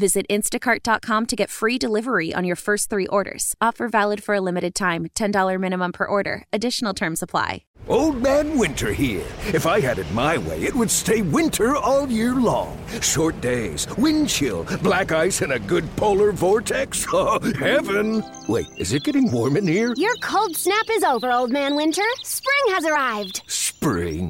[0.00, 3.54] Visit instacart.com to get free delivery on your first three orders.
[3.60, 6.44] Offer valid for a limited time $10 minimum per order.
[6.54, 7.64] Additional terms apply.
[7.88, 9.26] Old Man Winter here.
[9.52, 12.78] If I had it my way, it would stay winter all year long.
[13.00, 17.06] Short days, wind chill, black ice, and a good polar vortex.
[17.12, 18.22] Oh, heaven!
[18.48, 19.92] Wait, is it getting warm in here?
[19.96, 22.04] Your cold snap is over, Old Man Winter.
[22.22, 23.42] Spring has arrived.
[23.48, 24.29] Spring.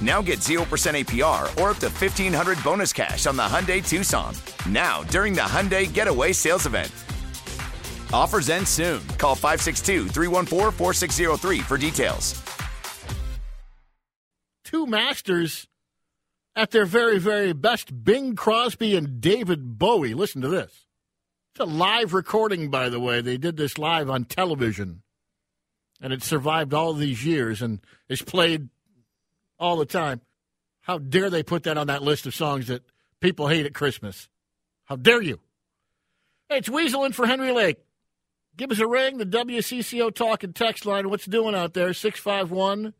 [0.00, 4.34] Now get 0% APR or up to 1500 bonus cash on the Hyundai Tucson.
[4.68, 6.90] Now, during the Hyundai Getaway Sales Event.
[8.12, 9.06] Offers end soon.
[9.18, 12.40] Call 562 314 4603 for details.
[14.64, 15.66] Two masters
[16.56, 20.14] at their very, very best Bing Crosby and David Bowie.
[20.14, 20.86] Listen to this.
[21.52, 23.20] It's a live recording, by the way.
[23.20, 25.02] They did this live on television,
[26.00, 28.68] and it survived all these years and is played
[29.58, 30.20] all the time.
[30.82, 32.82] How dare they put that on that list of songs that
[33.20, 34.28] people hate at Christmas?
[34.84, 35.40] How dare you?
[36.48, 37.78] Hey, it's Weasel in for Henry Lake.
[38.56, 41.10] Give us a ring, the WCCO talk and text line.
[41.10, 41.92] What's doing out there?
[41.92, 42.94] 651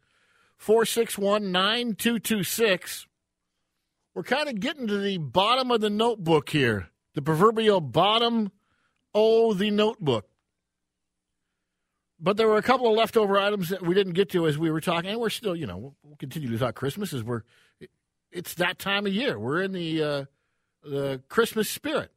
[0.56, 3.06] 461 9226.
[4.14, 8.50] We're kind of getting to the bottom of the notebook here, the proverbial bottom
[9.12, 10.28] of the notebook.
[12.25, 14.70] But there were a couple of leftover items that we didn't get to as we
[14.70, 17.43] were talking, and we're still, you know, we'll, continue to talk Christmas as we're.
[18.32, 19.38] It's that time of year.
[19.38, 20.25] We're in the uh,
[20.82, 22.10] the Christmas spirit.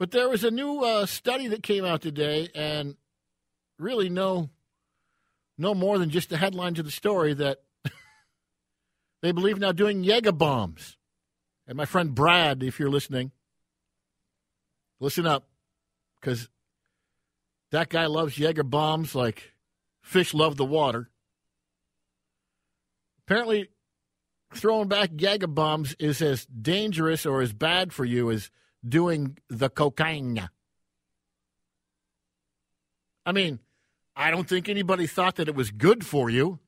[0.00, 2.96] But there was a new uh, study that came out today, and
[3.78, 4.50] really no,
[5.56, 7.58] no more than just the headline to the story that
[9.22, 10.96] they believe now doing Jaeger bombs.
[11.68, 13.30] And my friend Brad, if you're listening,
[14.98, 15.46] listen up,
[16.20, 16.48] because
[17.72, 19.52] that guy loves Jaeger bombs like
[20.02, 21.10] fish love the water.
[23.26, 23.68] Apparently,
[24.54, 28.50] throwing back Jaeger bombs is as dangerous or as bad for you as
[28.86, 30.48] doing the cocaine.
[33.24, 33.58] I mean,
[34.14, 36.60] I don't think anybody thought that it was good for you.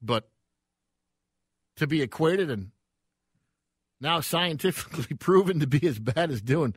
[0.00, 0.30] But
[1.76, 2.70] to be equated and
[4.00, 6.74] now scientifically proven to be as bad as doing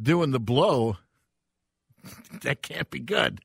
[0.00, 0.96] doing the blow,
[2.42, 3.40] that can't be good.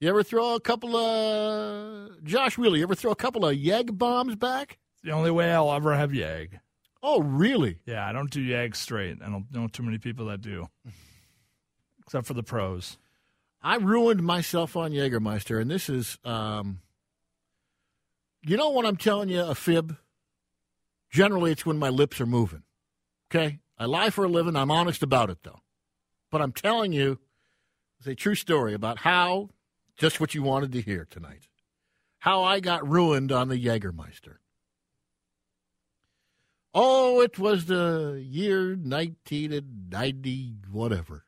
[0.00, 2.76] You ever throw a couple of Josh Wheeler?
[2.76, 4.78] You ever throw a couple of Yeg bombs back?
[4.94, 6.60] It's The only way I'll ever have Yag.
[7.02, 7.78] Oh, really?
[7.86, 9.18] Yeah, I don't do Yag straight.
[9.22, 10.68] I don't know too many people that do,
[12.00, 12.98] except for the pros.
[13.62, 16.80] I ruined myself on Jägermeister, and this is, um,
[18.42, 19.96] you know, when I'm telling you a fib.
[21.14, 22.64] Generally, it's when my lips are moving.
[23.30, 24.56] Okay, I lie for a living.
[24.56, 25.60] I'm honest about it, though.
[26.32, 27.20] But I'm telling you,
[28.00, 29.50] it's a true story about how
[29.96, 31.46] just what you wanted to hear tonight.
[32.18, 34.38] How I got ruined on the Jägermeister.
[36.74, 41.26] Oh, it was the year 1990, whatever.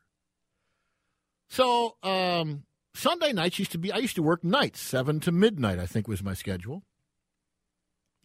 [1.48, 5.78] So, um, Sunday nights used to be, I used to work nights, 7 to midnight,
[5.78, 6.82] I think was my schedule.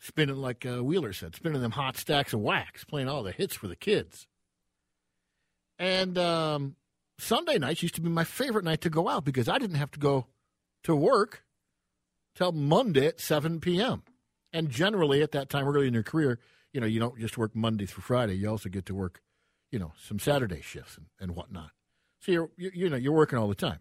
[0.03, 3.55] Spinning, like uh, Wheeler said, spinning them hot stacks of wax, playing all the hits
[3.55, 4.25] for the kids.
[5.77, 6.75] And um,
[7.19, 9.91] Sunday nights used to be my favorite night to go out because I didn't have
[9.91, 10.25] to go
[10.83, 11.43] to work
[12.33, 14.01] till Monday at 7 p.m.
[14.51, 16.39] And generally, at that time, early in your career,
[16.73, 18.33] you know, you don't just work Monday through Friday.
[18.33, 19.21] You also get to work,
[19.71, 21.69] you know, some Saturday shifts and, and whatnot.
[22.21, 23.79] So you're, you, you know, you're working all the time.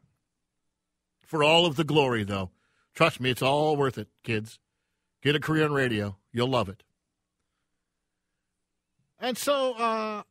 [1.25, 2.51] For all of the glory, though,
[2.95, 4.59] trust me, it's all worth it, kids.
[5.23, 6.17] Get a career in radio.
[6.33, 6.83] You'll love it.
[9.19, 10.23] And so uh,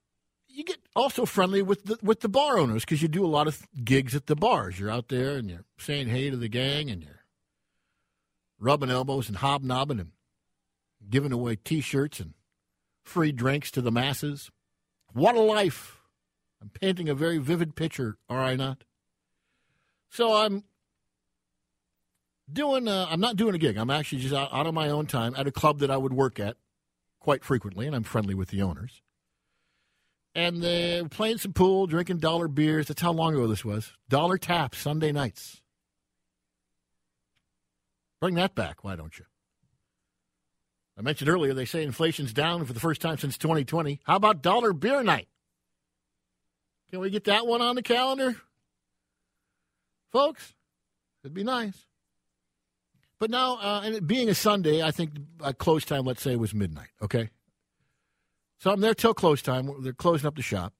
[0.48, 3.48] you get also friendly with the with the bar owners because you do a lot
[3.48, 4.80] of gigs at the bars.
[4.80, 7.24] You're out there and you're saying hey to the gang and you're
[8.60, 10.12] rubbing elbows and hobnobbing and
[11.08, 12.34] giving away T-shirts and
[13.04, 14.50] free drinks to the masses.
[15.14, 16.02] What a life!
[16.62, 18.84] I'm painting a very vivid picture, are I not?
[20.10, 20.64] So I'm
[22.52, 22.88] doing.
[22.88, 23.78] Uh, I'm not doing a gig.
[23.78, 26.14] I'm actually just out, out on my own time at a club that I would
[26.14, 26.58] work at
[27.20, 29.02] quite frequently, and I'm friendly with the owners.
[30.36, 32.88] And they're playing some pool, drinking dollar beers.
[32.88, 33.92] That's how long ago this was.
[34.08, 35.62] Dollar tap Sunday nights.
[38.22, 39.26] Bring that back, why don't you?
[40.98, 44.02] I mentioned earlier they say inflation's down for the first time since 2020.
[44.04, 45.30] How about dollar beer night?
[46.92, 48.36] Can we get that one on the calendar?
[50.12, 50.54] Folks,
[51.24, 51.86] it'd be nice.
[53.20, 55.12] But now, uh, and being a Sunday, I think
[55.42, 57.30] uh, close time, let's say, was midnight, okay?
[58.60, 59.70] So I'm there till close time.
[59.84, 60.74] They're closing up the shop.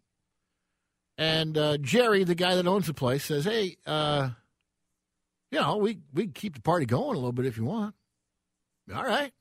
[1.18, 4.30] And uh, Jerry, the guy that owns the place, says, hey, uh,
[5.52, 7.94] you know, we, we keep the party going a little bit if you want.
[8.94, 9.34] All right.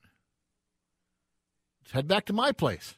[1.81, 2.95] Let's head back to my place.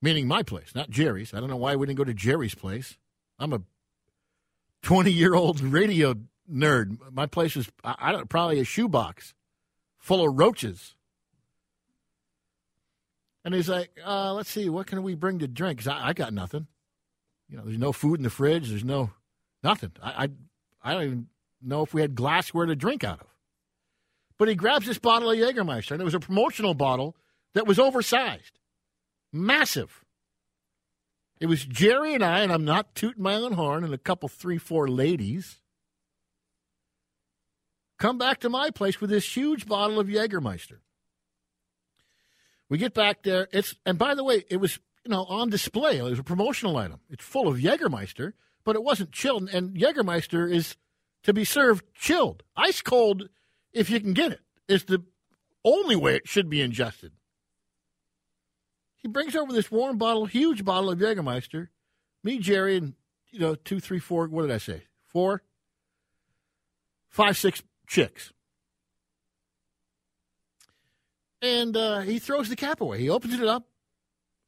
[0.00, 1.34] Meaning my place, not Jerry's.
[1.34, 2.96] I don't know why we didn't go to Jerry's place.
[3.38, 3.62] I'm a
[4.82, 6.14] 20 year old radio
[6.50, 6.98] nerd.
[7.12, 9.34] My place was, I, I don't probably a shoebox
[9.98, 10.94] full of roaches.
[13.44, 15.78] And he's like, uh, let's see, what can we bring to drink?
[15.78, 16.66] Because I, I, got nothing.
[17.48, 18.68] You know, there's no food in the fridge.
[18.68, 19.10] There's no
[19.62, 19.92] nothing.
[20.02, 20.28] I, I,
[20.82, 21.26] I don't even
[21.62, 23.26] know if we had glassware to drink out of.
[24.38, 27.16] But he grabs this bottle of Jägermeister, and it was a promotional bottle
[27.54, 28.58] that was oversized,
[29.32, 30.04] massive.
[31.40, 34.28] It was Jerry and I, and I'm not tooting my own horn, and a couple,
[34.28, 35.58] three, four ladies
[37.98, 40.78] come back to my place with this huge bottle of Jägermeister.
[42.68, 43.48] We get back there.
[43.52, 45.98] It's and by the way, it was you know on display.
[45.98, 47.00] It was a promotional item.
[47.10, 48.32] It's full of Jägermeister,
[48.64, 49.48] but it wasn't chilled.
[49.50, 50.76] And Jägermeister is
[51.22, 53.28] to be served chilled, ice cold,
[53.72, 54.40] if you can get it.
[54.68, 55.02] Is the
[55.64, 57.12] only way it should be ingested.
[58.96, 61.68] He brings over this warm bottle, huge bottle of Jägermeister.
[62.22, 62.94] Me, Jerry, and
[63.30, 64.26] you know two, three, four.
[64.26, 64.82] What did I say?
[65.06, 65.42] Four,
[67.08, 68.32] five, six chicks.
[71.40, 73.00] And uh, he throws the cap away.
[73.00, 73.64] He opens it up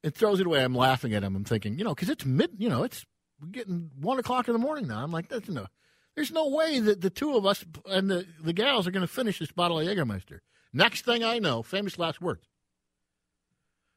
[0.03, 0.63] and throws it away.
[0.63, 1.37] I'm laughing at him.
[1.37, 3.05] I'm thinking, you know, because it's mid, you know, it's
[3.51, 5.03] getting one o'clock in the morning now.
[5.03, 5.67] I'm like, that's no,
[6.15, 9.13] there's no way that the two of us and the, the gals are going to
[9.13, 10.41] finish this bottle of Jägermeister.
[10.73, 12.47] Next thing I know, famous last words.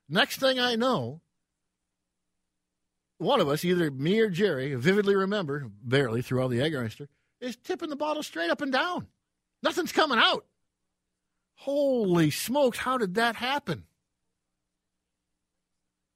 [0.10, 1.22] Next thing I know,
[3.18, 7.08] one of us, either me or Jerry, vividly remember, barely through all the Jägermeister,
[7.40, 9.08] is tipping the bottle straight up and down.
[9.64, 10.46] Nothing's coming out.
[11.56, 13.86] Holy smokes, how did that happen?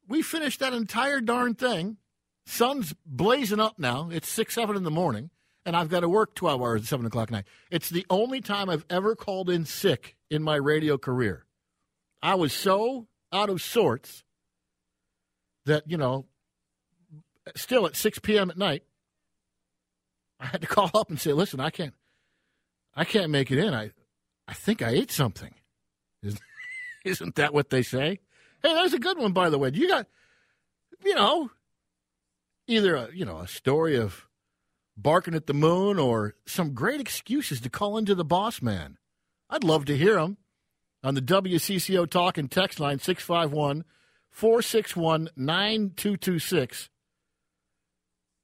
[0.06, 1.96] We finished that entire darn thing.
[2.46, 4.10] Sun's blazing up now.
[4.12, 5.30] It's 6, 7 in the morning,
[5.66, 7.44] and I've got to work 12 hours at 7 o'clock at night.
[7.70, 11.44] It's the only time I've ever called in sick in my radio career.
[12.22, 14.24] I was so out of sorts
[15.64, 16.26] that, you know,
[17.54, 18.50] still at 6 p.m.
[18.50, 18.82] at night,
[20.40, 21.94] I had to call up and say, listen, I can't,
[22.98, 23.72] I can't make it in.
[23.74, 23.92] I,
[24.48, 25.54] I think I ate something.
[27.04, 28.18] Isn't that what they say?
[28.60, 29.70] Hey, there's a good one, by the way.
[29.72, 30.08] You got,
[31.04, 31.48] you know,
[32.66, 34.26] either a you know a story of
[34.96, 38.98] barking at the moon or some great excuses to call into the boss man.
[39.48, 40.36] I'd love to hear them
[41.04, 43.84] on the WCCO talk and text line 651
[44.32, 46.90] 461 9226.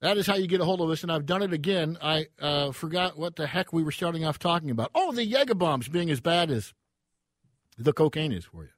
[0.05, 1.97] That is how you get a hold of us, and I've done it again.
[2.03, 4.91] I uh, forgot what the heck we were starting off talking about.
[4.95, 6.75] Oh, the Jaeger bombs being as bad as
[7.79, 8.71] the cocaine is for you.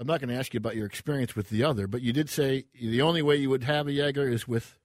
[0.00, 2.28] I'm not going to ask you about your experience with the other, but you did
[2.28, 4.76] say the only way you would have a Jaeger is with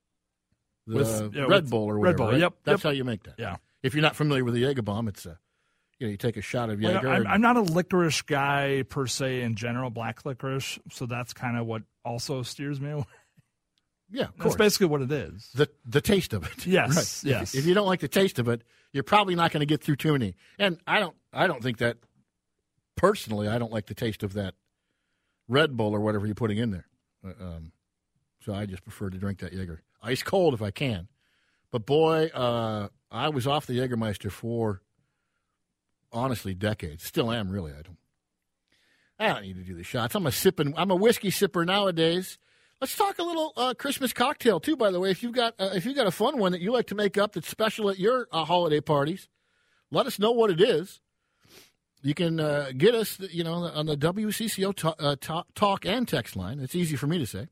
[0.86, 2.06] the with, yeah, Red Bull or whatever.
[2.06, 2.40] Red Bull, right?
[2.40, 2.54] yep.
[2.64, 2.92] That's yep.
[2.92, 3.34] how you make that.
[3.40, 3.56] Yeah.
[3.82, 5.40] If you're not familiar with the Jaeger bomb, it's a
[5.98, 7.08] you know you take a shot of Jaeger.
[7.08, 11.34] Well, I'm, I'm, not a licorice guy per se in general, black licorice, so that's
[11.34, 13.06] kind of what also steers me away.
[14.14, 15.50] Yeah, that's basically what it is.
[15.56, 16.68] The the taste of it.
[16.68, 17.32] Yes, right.
[17.32, 17.56] yes.
[17.56, 19.84] If, if you don't like the taste of it, you're probably not going to get
[19.84, 20.36] through too many.
[20.60, 21.98] And I don't I don't think that
[22.96, 23.48] personally.
[23.48, 24.54] I don't like the taste of that
[25.48, 26.86] Red Bull or whatever you're putting in there.
[27.26, 27.72] Um,
[28.46, 31.08] so I just prefer to drink that Jaeger ice cold if I can.
[31.72, 34.84] But boy, uh, I was off the Jägermeister for
[36.12, 37.04] honestly decades.
[37.04, 37.72] Still am really.
[37.72, 37.98] I don't.
[39.20, 40.14] I don't need to do the shots.
[40.14, 40.74] I'm a sipping.
[40.78, 42.38] I'm a whiskey sipper nowadays.
[42.84, 44.76] Let's talk a little uh, Christmas cocktail too.
[44.76, 46.74] By the way, if you've got uh, if you've got a fun one that you
[46.74, 49.30] like to make up that's special at your uh, holiday parties,
[49.90, 51.00] let us know what it is.
[52.02, 55.16] You can uh, get us, you know, on the WCCO talk, uh,
[55.56, 56.60] talk, and text line.
[56.60, 57.48] It's easy for me to say.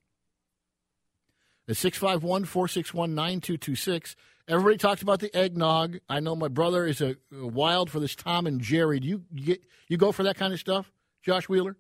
[1.66, 4.18] It's 651 461 9226.
[4.50, 6.00] Everybody talks about the eggnog.
[6.10, 9.00] I know my brother is a, a wild for this Tom and Jerry.
[9.00, 10.92] Do you get you go for that kind of stuff,
[11.24, 11.78] Josh Wheeler?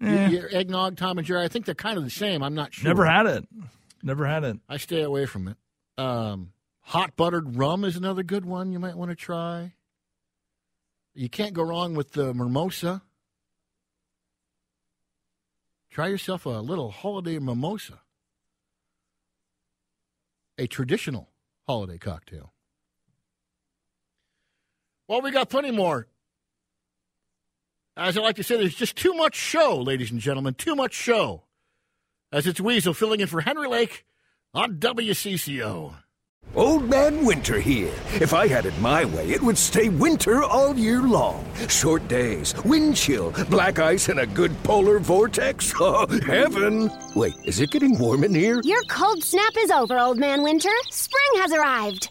[0.00, 0.28] Eh.
[0.28, 1.44] You- you- eggnog, Tom and Jerry.
[1.44, 2.42] I think they're kind of the same.
[2.42, 2.88] I'm not sure.
[2.88, 3.48] Never had it.
[4.02, 4.58] Never had it.
[4.68, 5.56] I stay away from it.
[5.98, 9.74] Um, hot buttered rum is another good one you might want to try.
[11.14, 13.02] You can't go wrong with the mimosa.
[15.90, 18.00] Try yourself a little holiday mimosa,
[20.58, 21.30] a traditional
[21.66, 22.52] holiday cocktail.
[25.08, 26.06] Well, we got plenty more.
[27.98, 30.92] As I like to say, there's just too much show, ladies and gentlemen, too much
[30.92, 31.44] show.
[32.30, 34.04] As it's Weasel filling in for Henry Lake
[34.52, 35.94] on WCCO.
[36.54, 37.92] Old Man Winter here.
[38.20, 41.44] If I had it my way, it would stay winter all year long.
[41.68, 45.72] Short days, wind chill, black ice, and a good polar vortex.
[45.80, 46.90] Oh, heaven!
[47.14, 48.60] Wait, is it getting warm in here?
[48.62, 50.70] Your cold snap is over, Old Man Winter.
[50.90, 52.10] Spring has arrived.